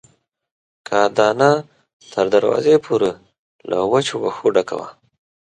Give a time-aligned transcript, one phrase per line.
[0.87, 1.51] کاه دانه
[2.13, 3.11] تر دروازې پورې
[3.69, 4.89] له وچو وښو ډکه وه.